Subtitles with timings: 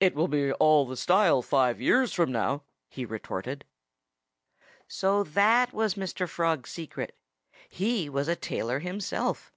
[0.00, 3.64] "It'll be all the style five years from now," he retorted.
[4.86, 6.28] So that was Mr.
[6.28, 7.16] Frog's secret!
[7.66, 9.54] He was a tailor himself!